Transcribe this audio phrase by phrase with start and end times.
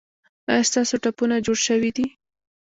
[0.51, 2.05] ایا ستاسو ټپونه جوړ شوي دي؟